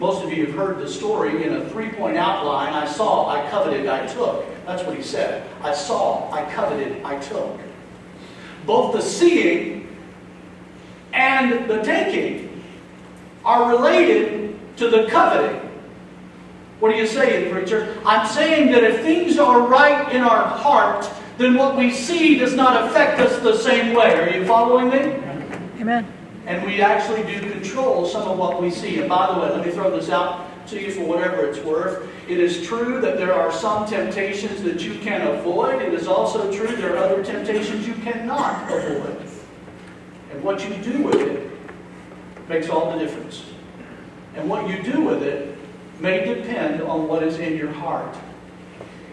[0.00, 2.72] Most of you have heard the story in a three point outline.
[2.72, 4.44] I saw, I coveted, I took.
[4.66, 5.48] That's what he said.
[5.62, 7.60] I saw, I coveted, I took.
[8.66, 9.96] both the seeing
[11.12, 12.62] and the taking
[13.44, 15.60] are related to the coveting.
[16.80, 17.96] What are you saying, preacher?
[18.04, 21.08] I'm saying that if things are right in our heart,
[21.38, 24.14] then what we see does not affect us the same way.
[24.18, 25.20] Are you following me?
[25.80, 26.06] Amen.
[26.46, 29.00] And we actually do control some of what we see.
[29.00, 32.08] And by the way, let me throw this out to you for whatever it's worth.
[32.28, 35.80] It is true that there are some temptations that you can avoid.
[35.82, 39.26] It is also true there are other temptations you cannot avoid.
[40.32, 41.50] And what you do with it
[42.48, 43.44] makes all the difference.
[44.36, 45.56] And what you do with it
[46.00, 48.16] may depend on what is in your heart.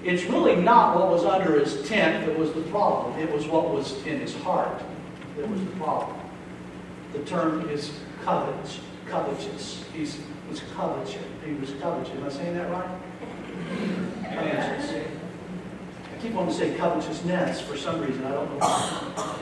[0.04, 3.20] It's really not what was under his tent that was the problem.
[3.20, 4.82] It was what was in his heart
[5.38, 6.21] that was the problem.
[7.13, 7.91] The term is
[8.24, 8.80] covetous.
[9.08, 9.84] Covetous.
[9.93, 10.02] He
[10.50, 11.17] was covetous.
[11.45, 12.13] He was covetous.
[12.13, 12.89] Am I saying that right?
[14.24, 15.06] Covetous.
[16.13, 18.24] I keep wanting to say covetousness for some reason.
[18.26, 19.38] I don't know why.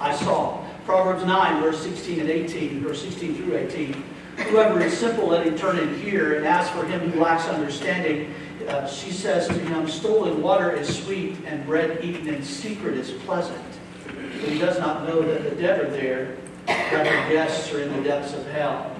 [0.00, 4.04] I saw Proverbs 9, verse 16 and 18, verse 16 through 18.
[4.48, 8.32] Whoever is simple, let him turn in here, and ask for him who lacks understanding.
[8.68, 13.10] Uh, she says to him, Stolen water is sweet, and bread eaten in secret is
[13.24, 13.62] pleasant.
[14.06, 16.36] But he does not know that the are there,
[16.68, 18.94] that the guests are in the depths of hell.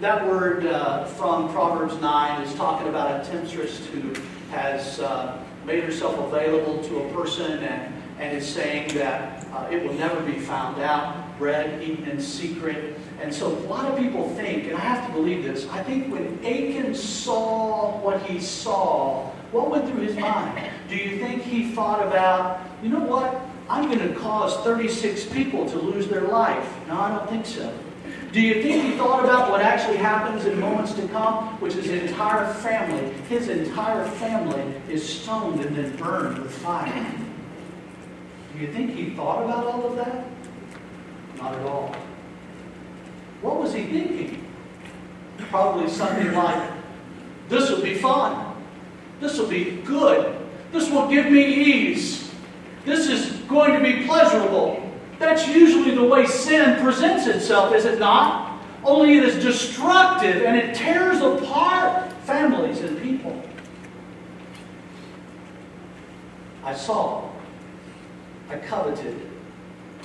[0.00, 4.12] That word uh, from Proverbs 9 is talking about a temptress who
[4.50, 9.82] has uh, made herself available to a person and, and is saying that uh, it
[9.82, 11.38] will never be found out.
[11.38, 12.98] Bread eaten in secret.
[13.20, 16.12] And so a lot of people think, and I have to believe this, I think
[16.12, 20.70] when Achan saw what he saw, what went through his mind?
[20.88, 23.40] Do you think he thought about, you know what?
[23.68, 26.68] I'm going to cause 36 people to lose their life.
[26.88, 27.72] No, I don't think so.
[28.32, 31.84] Do you think he thought about what actually happens in moments to come, which is
[31.84, 37.14] his entire family, his entire family is stoned and then burned with fire?
[38.52, 40.24] Do you think he thought about all of that?
[41.36, 41.94] Not at all.
[43.42, 44.48] What was he thinking?
[45.50, 46.70] Probably something like,
[47.48, 48.54] this will be fun.
[49.20, 50.38] This will be good.
[50.72, 52.30] This will give me ease.
[52.84, 54.82] This is going to be pleasurable.
[55.18, 58.60] That's usually the way sin presents itself, is it not?
[58.84, 63.40] Only it is destructive and it tears apart families and people.
[66.64, 67.28] I saw.
[68.48, 69.28] I coveted.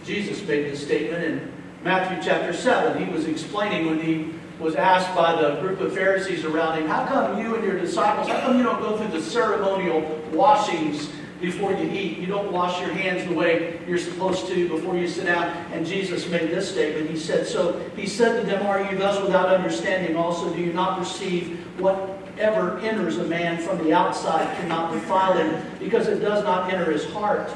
[0.05, 1.51] Jesus made this statement in
[1.83, 3.03] Matthew chapter 7.
[3.03, 7.05] He was explaining when he was asked by the group of Pharisees around him, How
[7.05, 11.09] come you and your disciples, how come you don't go through the ceremonial washings
[11.41, 12.17] before you eat.
[12.17, 15.47] You don't wash your hands the way you're supposed to before you sit down.
[15.71, 17.09] And Jesus made this statement.
[17.09, 20.15] He said, So he said to them, Are you thus without understanding?
[20.15, 25.61] Also, do you not perceive whatever enters a man from the outside cannot defile him,
[25.79, 27.51] because it does not enter his heart?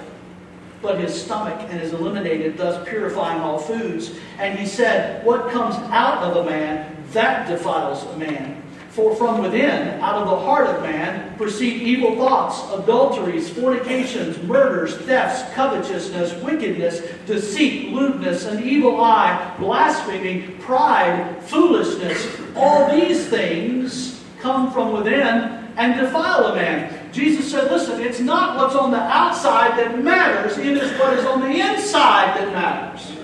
[0.81, 4.15] But his stomach and is eliminated, thus purifying all foods.
[4.39, 8.60] And he said, What comes out of a man, that defiles a man.
[8.91, 14.97] For from within, out of the heart of man, proceed evil thoughts, adulteries, fornications, murders,
[14.97, 22.37] thefts, covetousness, wickedness, deceit, lewdness, an evil eye, blasphemy, pride, foolishness.
[22.53, 27.13] All these things come from within and defile a man.
[27.13, 31.23] Jesus said, listen, it's not what's on the outside that matters, it is what is
[31.23, 33.20] on the inside that matters.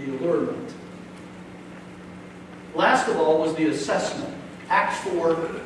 [0.00, 0.74] The allurement.
[2.74, 4.34] Last of all was the assessment.
[4.68, 5.60] Act 4,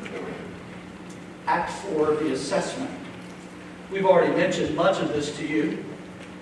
[1.46, 2.90] Act 4, the assessment.
[3.90, 5.84] We've already mentioned much of this to you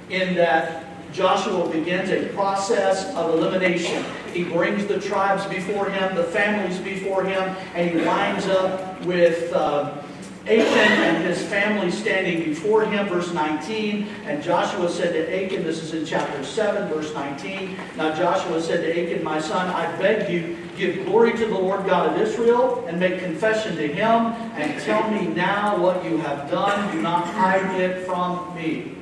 [0.08, 4.04] in that Joshua begins a process of elimination.
[4.32, 9.52] He brings the tribes before him, the families before him, and he lines up with
[9.52, 10.01] uh,
[10.46, 14.08] Achan and his family standing before him, verse 19.
[14.24, 17.76] And Joshua said to Achan, this is in chapter 7, verse 19.
[17.96, 21.86] Now Joshua said to Achan, My son, I beg you, give glory to the Lord
[21.86, 26.50] God of Israel, and make confession to him, and tell me now what you have
[26.50, 26.92] done.
[26.92, 28.96] Do not hide it from me.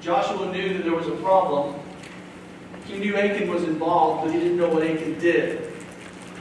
[0.00, 1.74] Joshua knew that there was a problem.
[2.86, 5.64] He knew Achan was involved, but he didn't know what Achan did.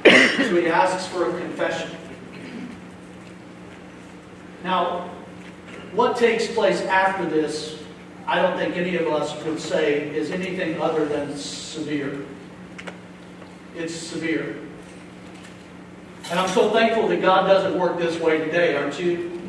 [0.37, 1.89] So he asks for a confession.
[4.63, 5.09] Now,
[5.93, 7.81] what takes place after this,
[8.25, 12.25] I don't think any of us would say is anything other than severe.
[13.75, 14.57] It's severe.
[16.29, 19.39] And I'm so thankful that God doesn't work this way today, aren't you?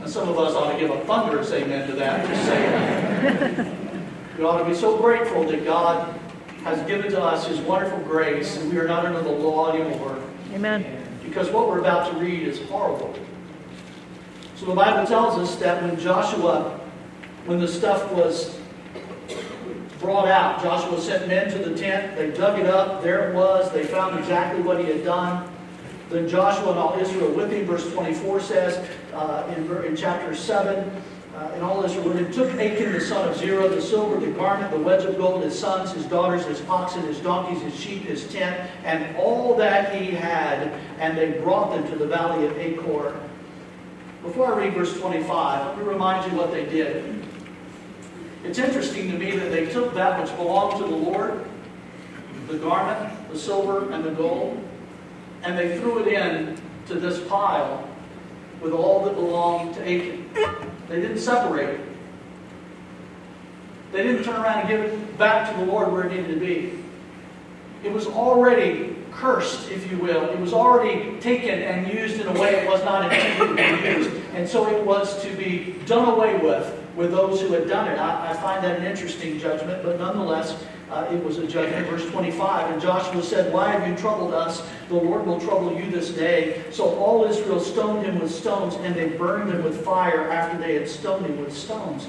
[0.00, 3.98] And some of us ought to give a thunderous amen to that, just saying.
[4.38, 6.14] we ought to be so grateful that God
[6.62, 10.22] has given to us His wonderful grace, and we are not under the law anymore.
[10.52, 10.84] Amen.
[11.24, 13.12] because what we're about to read is horrible.
[14.64, 16.80] So the Bible tells us that when Joshua,
[17.44, 18.58] when the stuff was
[20.00, 23.70] brought out, Joshua sent men to the tent, they dug it up, there it was,
[23.72, 25.46] they found exactly what he had done.
[26.08, 30.90] Then Joshua and all Israel with him, verse 24 says uh, in, in chapter 7,
[31.36, 34.32] uh, and all Israel with him took Achan the son of Zerah, the silver, the
[34.32, 38.04] garment, the wedge of gold, his sons, his daughters, his oxen, his donkeys, his sheep,
[38.04, 42.56] his tent, and all that he had, and they brought them to the valley of
[42.56, 43.20] Achor.
[44.24, 47.22] Before I read verse 25, let me remind you what they did.
[48.42, 51.44] It's interesting to me that they took that which belonged to the Lord,
[52.48, 54.66] the garment, the silver, and the gold,
[55.42, 57.86] and they threw it in to this pile
[58.62, 60.30] with all that belonged to Achan.
[60.88, 61.80] They didn't separate it.
[63.92, 66.40] They didn't turn around and give it back to the Lord where it needed to
[66.40, 66.82] be.
[67.86, 70.24] It was already cursed, if you will.
[70.24, 73.88] It was already taken and used in a way it was not intended to be
[73.88, 74.10] used.
[74.34, 77.98] And so it was to be done away with with those who had done it.
[77.98, 80.56] I, I find that an interesting judgment, but nonetheless,
[80.90, 81.88] uh, it was a judgment.
[81.88, 84.66] Verse 25, and Joshua said, Why have you troubled us?
[84.88, 86.62] The Lord will trouble you this day.
[86.70, 90.74] So all Israel stoned him with stones, and they burned him with fire after they
[90.74, 92.08] had stoned him with stones.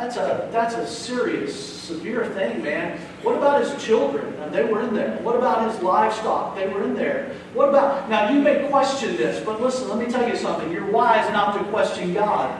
[0.00, 2.98] That's a, that's a serious, severe thing, man.
[3.22, 4.34] What about his children?
[4.50, 5.18] They were in there.
[5.18, 6.56] What about his livestock?
[6.56, 7.36] They were in there.
[7.52, 10.72] What about, now you may question this, but listen, let me tell you something.
[10.72, 12.58] You're wise not to question God.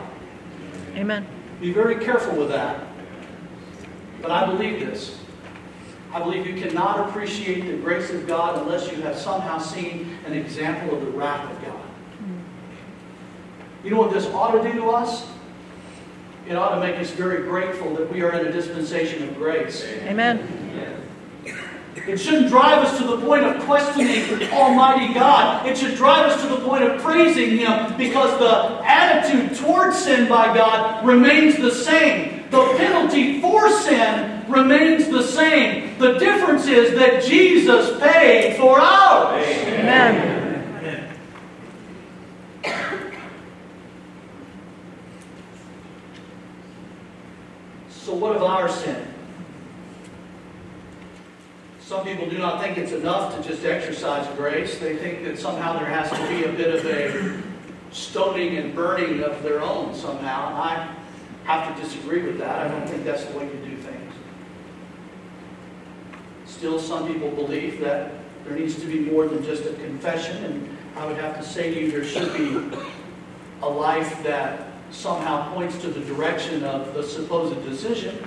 [0.97, 1.27] Amen.
[1.63, 2.85] Be very careful with that.
[4.21, 5.19] But I believe this.
[6.13, 10.35] I believe you cannot appreciate the grace of God unless you have somehow seen an
[10.35, 11.87] example of the wrath of God.
[12.19, 12.39] Hmm.
[13.83, 15.27] You know what this ought to do to us?
[16.51, 19.87] It ought to make us very grateful that we are in a dispensation of grace.
[20.03, 20.41] Amen.
[22.09, 25.65] It shouldn't drive us to the point of questioning Almighty God.
[25.65, 30.29] It should drive us to the point of praising Him because the attitude towards sin
[30.29, 32.51] by God remains the same.
[32.51, 35.97] The penalty for sin remains the same.
[35.99, 39.47] The difference is that Jesus paid for ours.
[39.47, 40.40] Amen.
[48.03, 49.07] So, what of our sin?
[51.81, 54.79] Some people do not think it's enough to just exercise grace.
[54.79, 57.43] They think that somehow there has to be a bit of a
[57.93, 60.49] stoning and burning of their own somehow.
[60.49, 60.95] And I
[61.45, 62.67] have to disagree with that.
[62.67, 64.15] I don't think that's the way to do things.
[66.47, 68.13] Still, some people believe that
[68.45, 70.43] there needs to be more than just a confession.
[70.45, 72.79] And I would have to say to you, there should be
[73.61, 78.27] a life that somehow points to the direction of the supposed decision.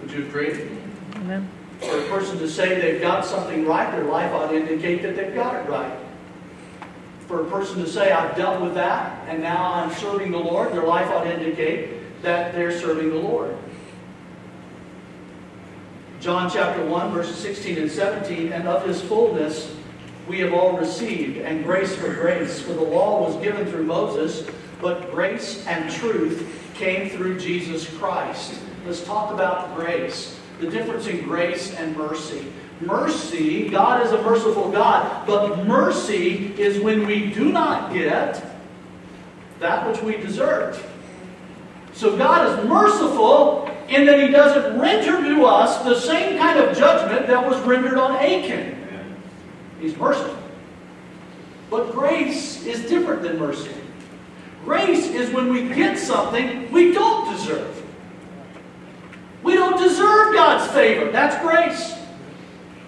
[0.00, 0.68] Would you agree?
[1.16, 1.48] Amen.
[1.80, 5.16] For a person to say they've got something right, their life ought to indicate that
[5.16, 5.98] they've got it right.
[7.26, 10.72] For a person to say, I've dealt with that, and now I'm serving the Lord,
[10.72, 13.56] their life ought to indicate that they're serving the Lord.
[16.20, 19.74] John chapter 1, verses 16 and 17, and of his fullness
[20.28, 22.60] we have all received, and grace for grace.
[22.60, 24.46] For the law was given through Moses,
[24.82, 28.60] but grace and truth came through Jesus Christ.
[28.84, 32.52] Let's talk about grace the difference in grace and mercy.
[32.80, 38.44] Mercy, God is a merciful God, but mercy is when we do not get
[39.60, 40.84] that which we deserve.
[41.92, 46.76] So God is merciful in that He doesn't render to us the same kind of
[46.76, 48.78] judgment that was rendered on Achan.
[49.80, 50.36] He's merciful.
[51.70, 53.70] But grace is different than mercy.
[54.64, 57.82] Grace is when we get something we don't deserve.
[59.42, 61.10] We don't deserve God's favor.
[61.10, 61.98] That's grace.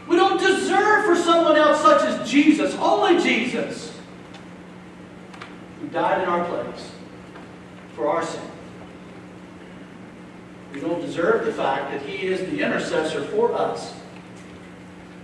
[0.06, 3.98] We don't deserve for someone else such as Jesus, only Jesus,
[5.80, 6.92] who died in our place
[7.94, 8.42] for our sin.
[10.72, 13.94] We don't deserve the fact that He is the intercessor for us.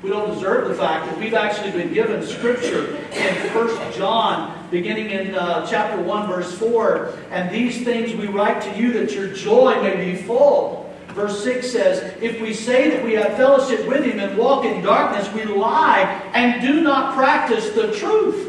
[0.03, 5.11] We don't deserve the fact that we've actually been given Scripture in 1 John, beginning
[5.11, 7.14] in uh, chapter 1, verse 4.
[7.31, 10.91] And these things we write to you that your joy may be full.
[11.09, 14.83] Verse 6 says, If we say that we have fellowship with him and walk in
[14.83, 16.03] darkness, we lie
[16.35, 18.47] and do not practice the truth.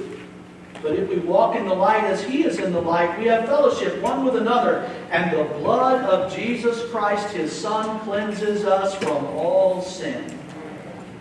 [0.82, 3.46] But if we walk in the light as he is in the light, we have
[3.46, 4.82] fellowship one with another.
[5.12, 10.26] And the blood of Jesus Christ, his Son, cleanses us from all sin.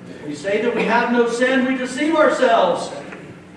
[0.09, 2.91] If we say that we have no sin, we deceive ourselves,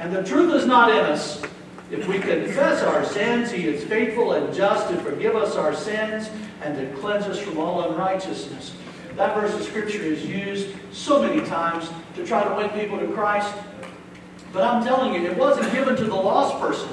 [0.03, 1.41] and the truth is not in us.
[1.89, 6.29] If we confess our sins, he is faithful and just to forgive us our sins
[6.61, 8.75] and to cleanse us from all unrighteousness.
[9.15, 13.07] That verse of Scripture is used so many times to try to win people to
[13.13, 13.55] Christ.
[14.51, 16.89] But I'm telling you, it wasn't given to the lost person.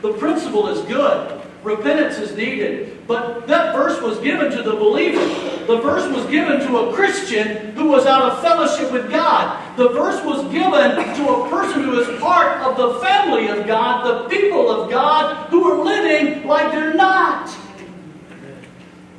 [0.00, 1.42] The principle is good.
[1.62, 2.95] Repentance is needed.
[3.06, 5.24] But that verse was given to the believer.
[5.66, 9.76] The verse was given to a Christian who was out of fellowship with God.
[9.76, 14.04] The verse was given to a person who is part of the family of God,
[14.04, 17.54] the people of God, who are living like they're not.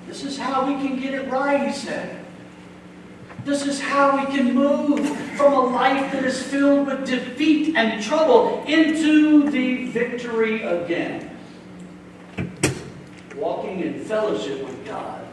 [0.05, 2.25] This is how we can get it right, he said.
[3.45, 5.07] This is how we can move
[5.37, 11.36] from a life that is filled with defeat and trouble into the victory again
[13.37, 15.25] walking in fellowship with God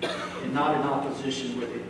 [0.00, 1.84] and not in opposition with Him.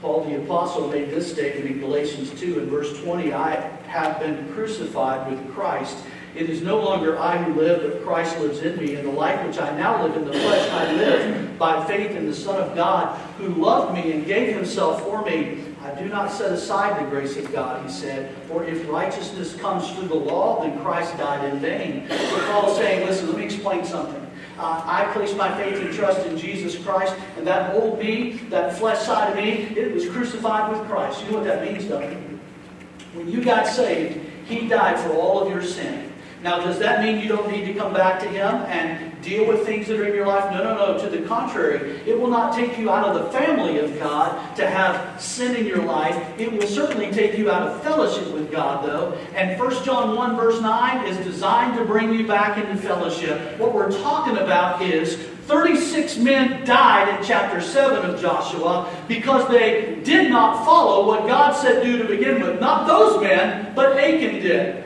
[0.00, 4.50] Paul the Apostle made this statement in Galatians 2 and verse 20 I have been
[4.54, 5.98] crucified with Christ.
[6.34, 8.94] It is no longer I who live, but Christ lives in me.
[8.94, 12.26] And the life which I now live in the flesh, I live by faith in
[12.26, 15.64] the Son of God, who loved me and gave himself for me.
[16.00, 20.08] Do not set aside the grace of God, he said, for if righteousness comes through
[20.08, 22.08] the law, then Christ died in vain.
[22.08, 24.26] So Paul's saying, listen, let me explain something.
[24.58, 28.76] Uh, I place my faith and trust in Jesus Christ, and that old me, that
[28.78, 31.22] flesh side of me, it was crucified with Christ.
[31.22, 32.40] You know what that means, don't you?
[33.14, 36.12] When you got saved, he died for all of your sin.
[36.42, 39.64] Now, does that mean you don't need to come back to Him and deal with
[39.66, 40.52] things that are in your life?
[40.52, 40.98] No, no, no.
[40.98, 44.68] To the contrary, it will not take you out of the family of God to
[44.68, 46.16] have sin in your life.
[46.38, 49.12] It will certainly take you out of fellowship with God, though.
[49.34, 53.58] And 1 John 1, verse 9 is designed to bring you back into fellowship.
[53.58, 55.16] What we're talking about is
[55.50, 61.52] 36 men died in chapter 7 of Joshua because they did not follow what God
[61.52, 62.60] said do to begin with.
[62.60, 64.84] Not those men, but Achan did.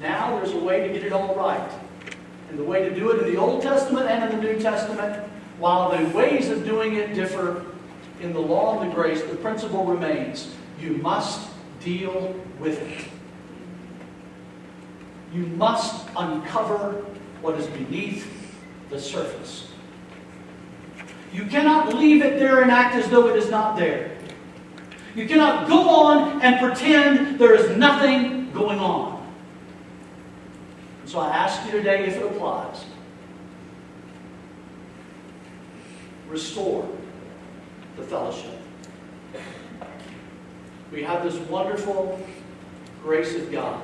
[0.00, 1.70] Now there's a way to get it all right.
[2.52, 5.26] And the way to do it in the Old Testament and in the New Testament,
[5.58, 7.64] while the ways of doing it differ
[8.20, 10.54] in the law and the grace, the principle remains.
[10.78, 11.48] You must
[11.80, 13.06] deal with it.
[15.32, 17.06] You must uncover
[17.40, 18.30] what is beneath
[18.90, 19.70] the surface.
[21.32, 24.14] You cannot leave it there and act as though it is not there.
[25.14, 29.11] You cannot go on and pretend there is nothing going on.
[31.12, 32.86] So I ask you today if it applies.
[36.26, 36.88] Restore
[37.98, 38.58] the fellowship.
[40.90, 42.18] We have this wonderful
[43.02, 43.82] grace of God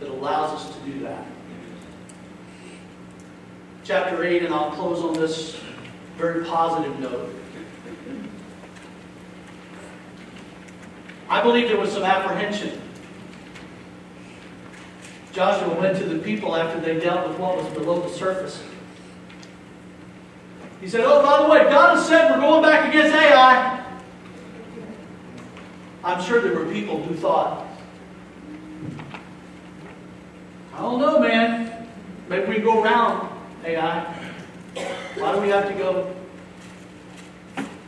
[0.00, 1.26] that allows us to do that.
[3.84, 5.60] Chapter 8, and I'll close on this
[6.16, 7.30] very positive note.
[11.28, 12.80] I believe there was some apprehension
[15.34, 18.62] Joshua went to the people after they dealt with what was below the surface.
[20.80, 23.84] He said, Oh, by the way, God has said we're going back against Ai.
[26.04, 27.66] I'm sure there were people who thought,
[30.72, 31.88] I don't know, man.
[32.28, 33.28] Maybe we go around
[33.64, 34.04] Ai.
[35.16, 36.14] Why do we have to go?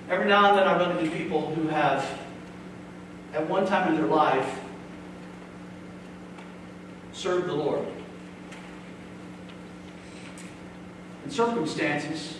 [0.08, 2.04] Every now and then I run into people who have,
[3.34, 4.60] at one time in their life,
[7.16, 7.84] serve the Lord.
[11.24, 12.36] And circumstances,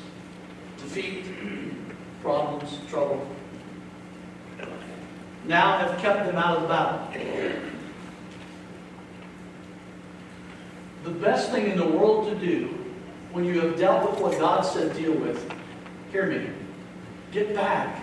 [0.77, 1.25] defeat,
[2.23, 3.27] problems, trouble,
[5.47, 7.63] now have kept them out of the battle.
[11.05, 12.67] The best thing in the world to do
[13.33, 15.53] when you have dealt with what God said deal with,
[16.11, 16.51] hear me,
[17.33, 18.01] get back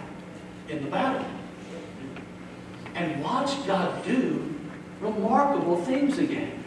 [0.69, 1.25] in the battle.
[2.95, 4.53] And watch God do
[5.01, 6.62] remarkable things again.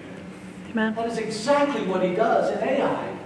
[0.77, 0.95] Amen.
[0.95, 3.17] That is exactly what he does in Ai.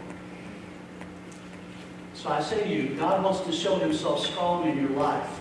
[2.15, 5.41] So I say to you, God wants to show himself strong in your life.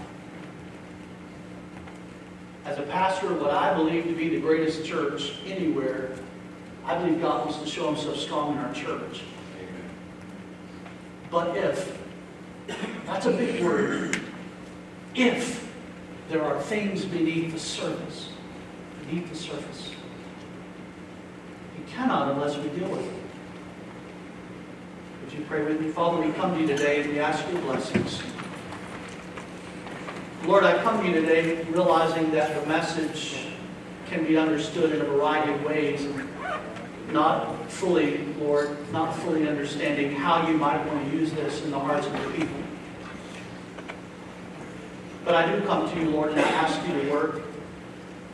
[2.65, 6.15] As a pastor of what I believe to be the greatest church anywhere,
[6.83, 9.21] I believe God wants to show himself strong in our church.
[11.29, 11.95] But if,
[13.05, 14.19] that's a big word,
[15.13, 15.71] if
[16.27, 18.29] there are things beneath the surface,
[19.05, 19.91] beneath the surface,
[21.91, 23.13] cannot unless we deal with it.
[25.23, 25.91] Would you pray with me?
[25.91, 28.21] Father, we come to you today and we ask your blessings.
[30.45, 33.47] Lord, I come to you today realizing that the message
[34.07, 36.07] can be understood in a variety of ways,
[37.11, 41.79] not fully, Lord, not fully understanding how you might want to use this in the
[41.79, 42.57] hearts of your people.
[45.25, 47.41] But I do come to you, Lord, and I ask you to work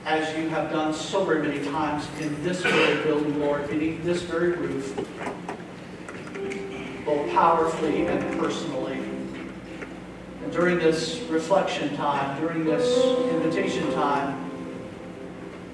[0.06, 4.22] as you have done so very many times in this very building, Lord, beneath this
[4.22, 4.96] very roof,
[7.04, 9.00] both powerfully and personally.
[10.44, 14.52] And during this reflection time, during this invitation time,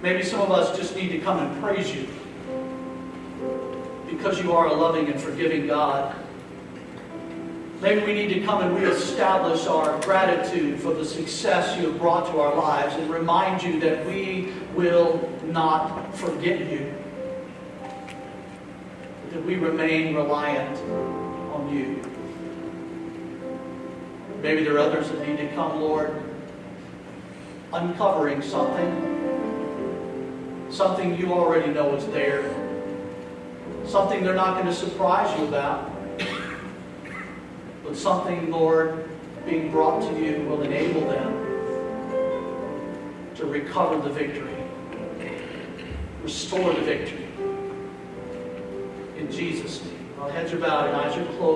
[0.02, 2.08] maybe some of us just need to come and praise you
[4.10, 6.16] because you are a loving and forgiving God.
[7.82, 12.32] Maybe we need to come and reestablish our gratitude for the success you have brought
[12.32, 16.94] to our lives and remind you that we will not forget you,
[19.32, 20.78] that we remain reliant
[21.56, 22.00] on you.
[24.44, 26.22] Maybe there are others that need to come, Lord,
[27.74, 29.08] uncovering something,
[30.70, 32.44] something you already know is there,
[33.88, 36.01] something they're not going to surprise you about
[37.92, 39.10] but something, Lord,
[39.46, 41.34] being brought to you will enable them
[43.36, 44.56] to recover the victory,
[46.24, 47.28] restore the victory.
[49.18, 49.98] In Jesus' name.
[50.22, 51.42] Our heads are bowed and eyes are closed.